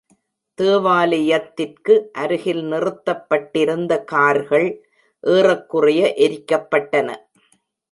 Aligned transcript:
தேவாலயத்திற்கு 0.59 1.95
அருகில் 2.13 2.63
நிறுத்தப்பட்டிருந்த 2.63 3.99
கார்கள் 4.03 4.67
ஏறக்குறைய 5.23 6.01
எரிக்கப்பட்டன. 6.17 7.09